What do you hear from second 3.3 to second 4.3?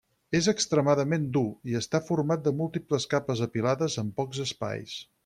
apilades amb